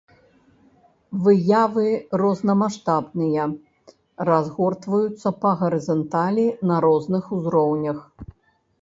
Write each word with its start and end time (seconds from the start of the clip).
Выявы 1.27 1.83
рознамаштабныя, 2.21 3.45
разгортваюцца 4.31 5.37
па 5.45 5.55
гарызанталі 5.63 6.51
на 6.73 6.85
розных 6.91 7.23
узроўнях. 7.41 7.99